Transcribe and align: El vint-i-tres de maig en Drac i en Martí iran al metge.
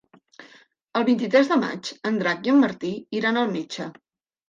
El 1.01 1.05
vint-i-tres 1.09 1.53
de 1.53 1.59
maig 1.65 1.93
en 2.13 2.19
Drac 2.25 2.45
i 2.53 2.57
en 2.57 2.61
Martí 2.67 2.95
iran 3.23 3.43
al 3.45 3.57
metge. 3.57 3.93